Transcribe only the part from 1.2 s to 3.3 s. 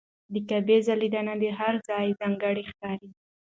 له هر زاویې ځانګړې ښکاري.